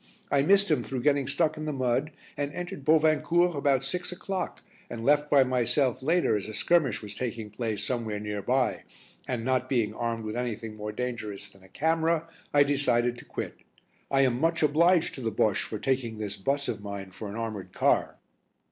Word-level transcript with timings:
I 0.31 0.41
missed 0.41 0.71
him 0.71 0.81
through 0.81 1.03
getting 1.03 1.27
stuck 1.27 1.57
in 1.57 1.65
the 1.65 1.71
mud, 1.71 2.09
and 2.35 2.51
entered 2.55 2.83
Bovincourt 2.83 3.55
about 3.55 3.83
six 3.83 4.11
o'clock 4.11 4.63
and 4.89 5.05
left 5.05 5.29
by 5.29 5.43
myself 5.43 6.01
later 6.01 6.35
as 6.35 6.47
a 6.49 6.55
skirmish 6.55 7.03
was 7.03 7.13
taking 7.13 7.51
place 7.51 7.83
somewhere 7.85 8.19
near 8.19 8.41
by, 8.41 8.81
and 9.27 9.45
not 9.45 9.69
being 9.69 9.93
armed 9.93 10.23
with 10.25 10.35
anything 10.35 10.75
more 10.75 10.91
dangerous 10.91 11.49
than 11.49 11.61
a 11.61 11.69
camera, 11.69 12.27
I 12.51 12.63
decided 12.63 13.15
to 13.19 13.25
quit. 13.25 13.57
I 14.09 14.21
am 14.21 14.39
much 14.41 14.63
obliged 14.63 15.13
to 15.13 15.21
the 15.21 15.29
Bosche 15.31 15.61
for 15.67 15.77
taking 15.77 16.17
this 16.17 16.35
bus 16.35 16.67
of 16.67 16.81
mine 16.81 17.11
for 17.11 17.29
an 17.29 17.35
armoured 17.35 17.71
car." 17.71 18.17